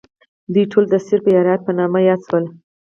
دوی 0.53 0.65
ټول 0.71 0.85
د 0.89 0.95
سرف 1.07 1.23
یا 1.35 1.41
رعیت 1.47 1.61
په 1.65 1.71
نامه 1.79 1.99
یاد 2.09 2.21
شول. 2.27 2.45